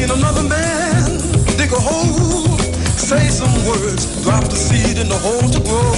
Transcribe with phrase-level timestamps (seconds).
[0.00, 1.18] seen another man
[1.58, 2.58] dig a hole,
[2.96, 5.94] say some words, drop the seed in the hole to grow.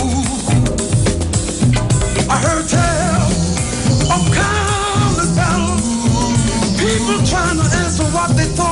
[2.28, 3.28] I heard tell
[4.14, 5.82] of countless battles,
[6.80, 8.71] people trying to answer what they thought.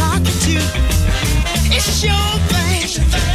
[0.00, 0.56] talking to.
[1.76, 3.29] It's your thing.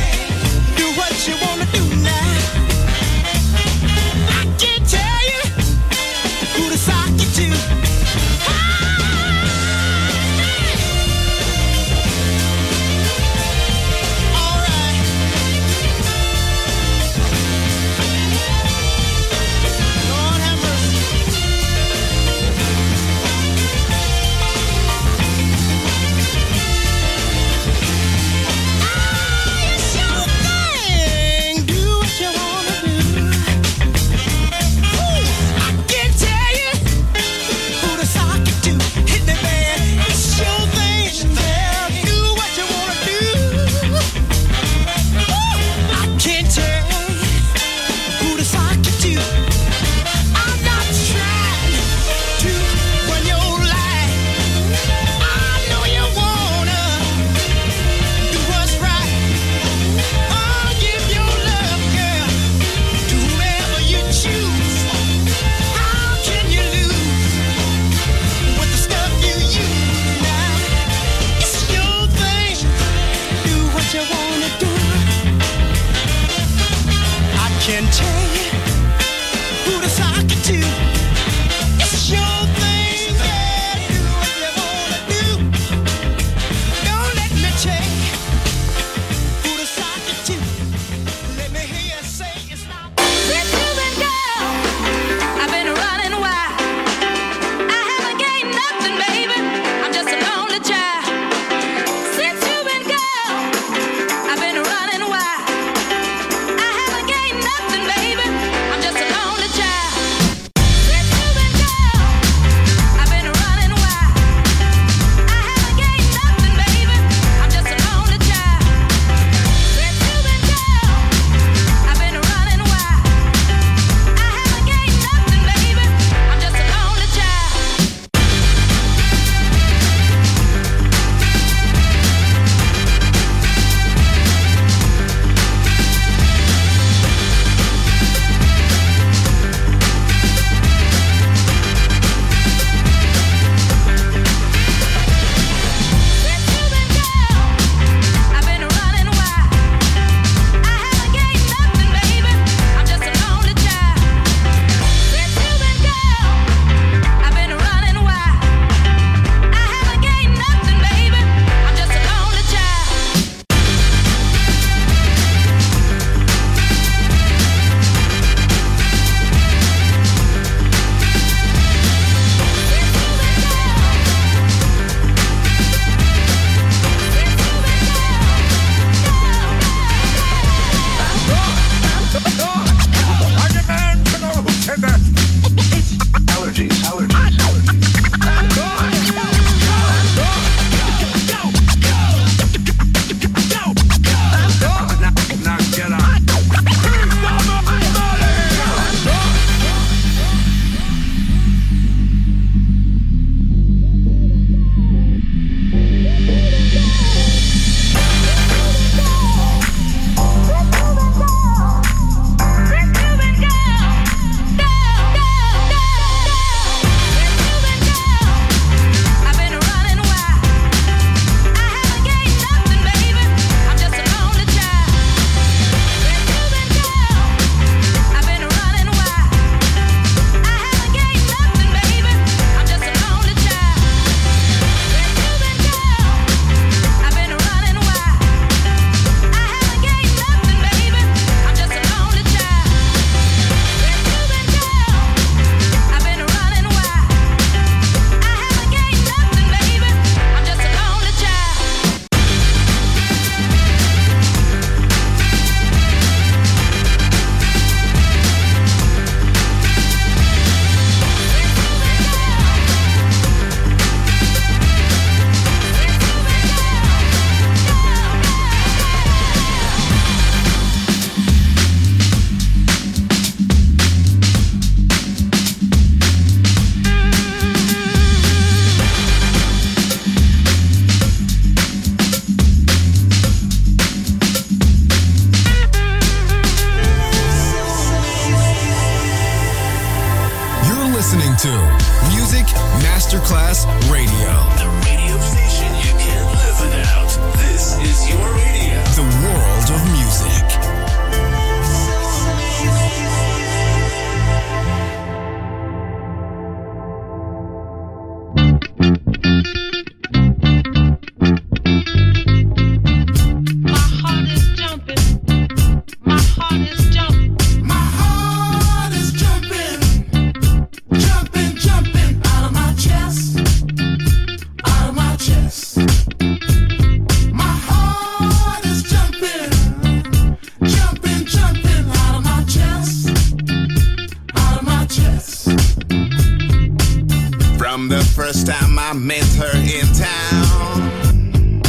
[337.88, 341.62] The first time I met her in town,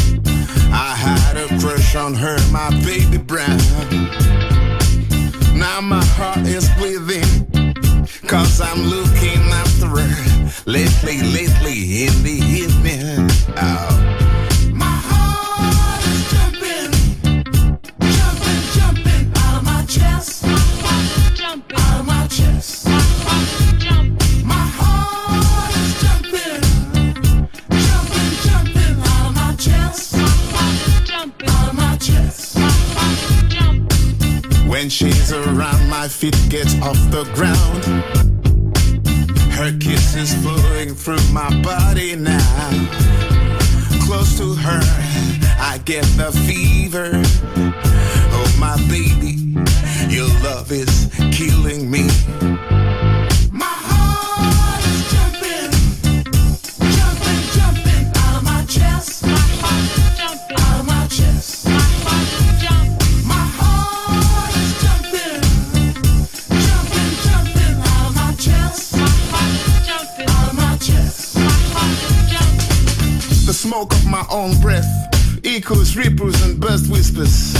[0.72, 3.58] I had a crush on her, my baby brown.
[5.54, 7.52] Now my heart is bleeding,
[8.26, 13.28] cause I'm looking after her lately, lately in the evening.
[13.58, 14.05] Oh.
[36.06, 37.84] My feet get off the ground.
[39.54, 42.70] Her kisses flowing through my body now.
[44.04, 44.80] Close to her,
[45.58, 47.10] I get the fever.
[48.36, 49.56] Oh, my baby,
[50.08, 52.85] your love is killing me.
[74.36, 74.84] Own breath
[75.44, 77.54] echoes, ripples, and burst whispers.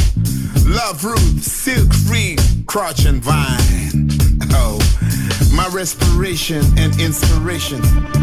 [0.66, 4.10] Love root, silk free, crotch and vine.
[4.52, 4.76] Oh,
[5.54, 7.80] my respiration and inspiration,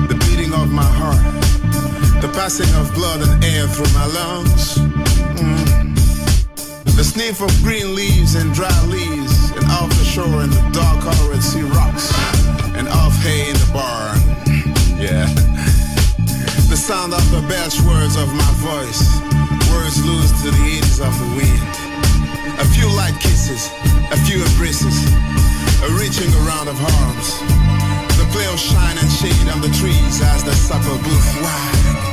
[0.07, 1.24] the beating of my heart,
[2.22, 4.77] the passing of blood and air through my lungs.
[5.41, 6.95] Mm.
[6.95, 11.01] The sniff of green leaves and dry leaves, and off the shore in the dark
[11.01, 12.13] colored sea rocks,
[12.77, 14.02] and off hay in the barn.
[16.84, 19.22] Sound of the best words of my voice.
[19.72, 22.60] Words lose to the edges of the wind.
[22.60, 23.72] A few light kisses,
[24.12, 25.08] a few embraces,
[25.82, 27.40] a reaching around of arms.
[28.20, 32.12] The play of shine and shade on the trees as the supper booth wide.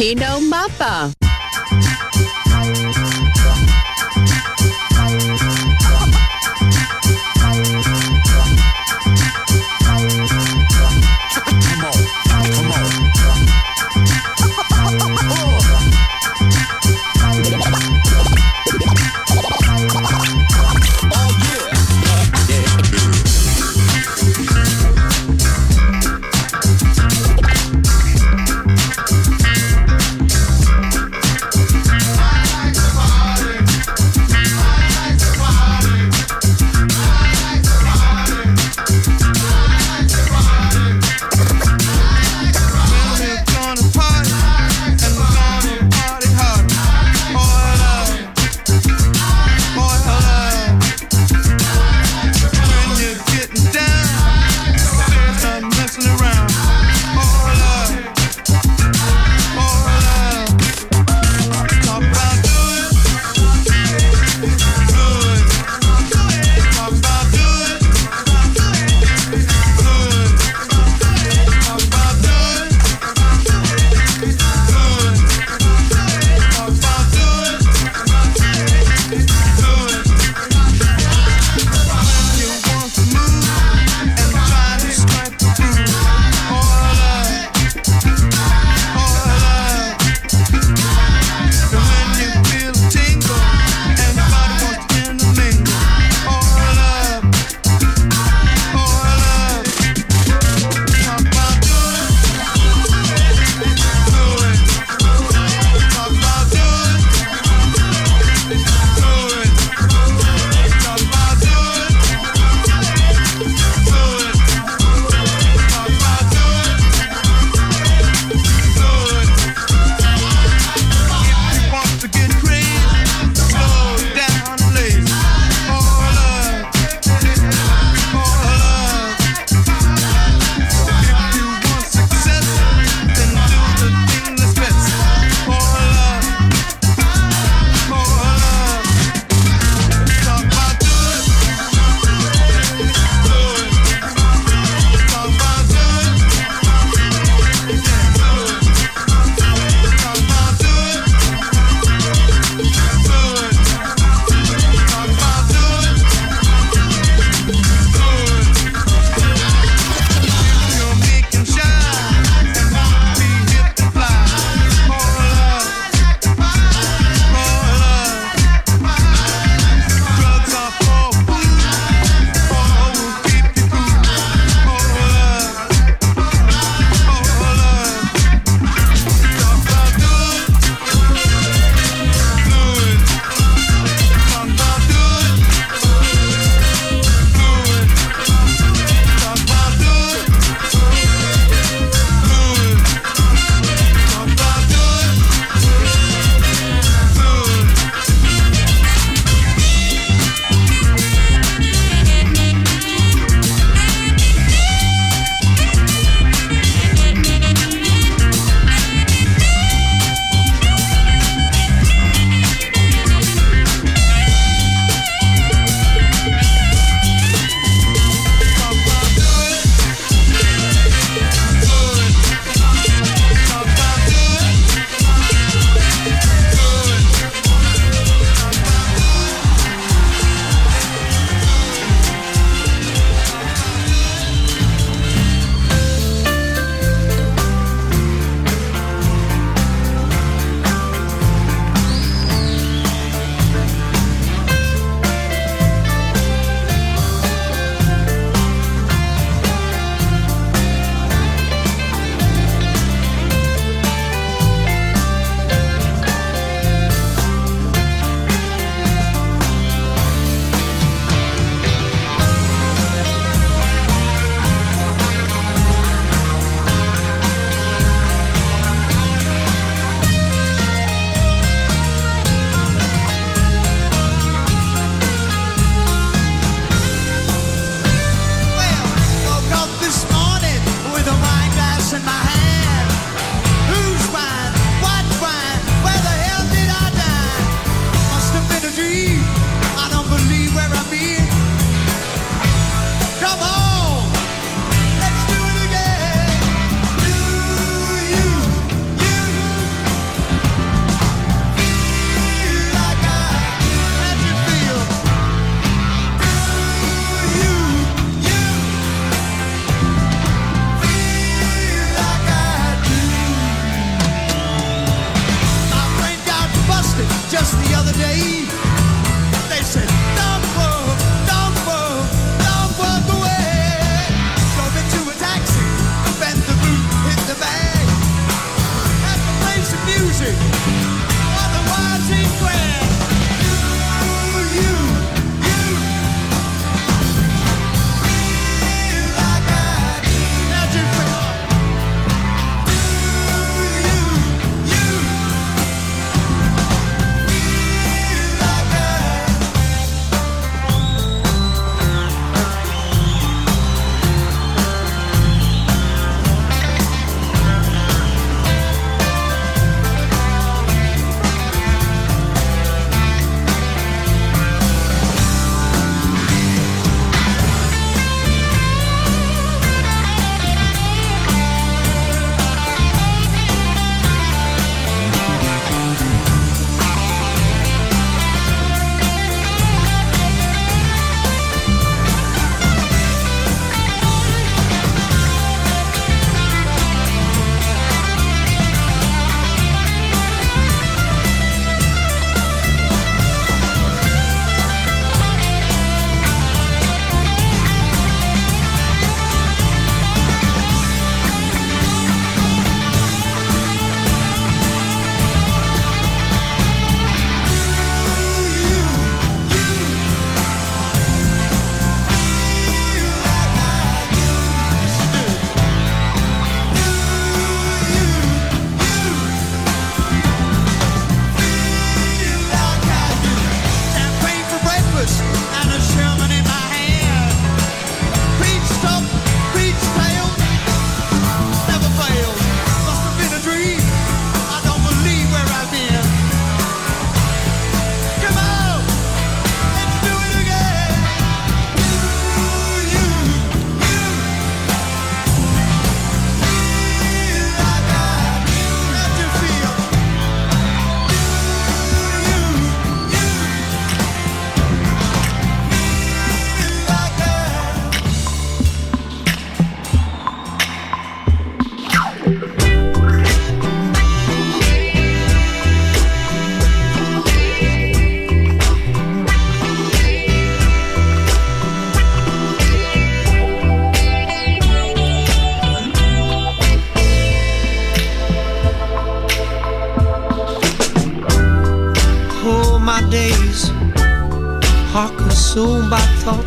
[0.00, 1.19] DJ Pino Mappa.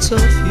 [0.03, 0.42] Sou.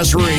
[0.00, 0.29] Radio.